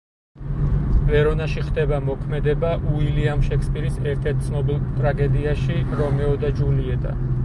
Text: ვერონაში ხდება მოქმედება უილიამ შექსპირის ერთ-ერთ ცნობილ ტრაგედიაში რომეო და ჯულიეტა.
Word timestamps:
ვერონაში 1.09 1.63
ხდება 1.65 1.99
მოქმედება 2.05 2.71
უილიამ 2.91 3.43
შექსპირის 3.49 3.99
ერთ-ერთ 4.13 4.41
ცნობილ 4.47 4.79
ტრაგედიაში 4.97 5.77
რომეო 6.01 6.33
და 6.45 6.51
ჯულიეტა. 6.61 7.15